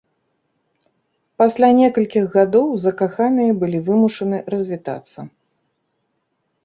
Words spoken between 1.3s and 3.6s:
Пасля некалькіх гадоў закаханыя